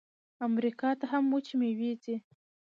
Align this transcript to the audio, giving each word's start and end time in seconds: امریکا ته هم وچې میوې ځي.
امریکا 0.47 0.89
ته 0.99 1.05
هم 1.11 1.23
وچې 1.33 1.53
میوې 1.59 1.91
ځي. 2.03 2.15